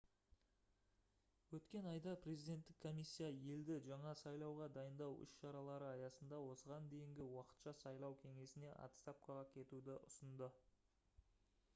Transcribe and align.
өткен 1.57 1.87
айда 1.89 2.13
президенттік 2.23 2.79
комиссия 2.85 3.27
елді 3.57 3.75
жаңа 3.89 4.13
сайлауға 4.21 4.69
дайындау 4.79 5.19
іс-шаралары 5.27 5.91
аясында 5.91 6.41
осыған 6.55 6.89
дейінгі 6.95 7.27
уақытша 7.29 7.75
сайлау 7.83 8.19
кеңесіне 8.25 8.75
отставкаға 8.89 9.45
кетуді 9.57 10.01
ұсынды 10.11 10.51